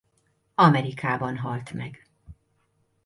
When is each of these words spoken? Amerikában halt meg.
Amerikában 0.55 1.37
halt 1.37 1.71
meg. 1.73 2.05